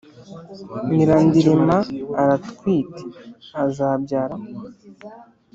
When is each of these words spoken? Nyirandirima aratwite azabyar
Nyirandirima 0.93 1.77
aratwite 2.21 3.01
azabyar 3.63 4.31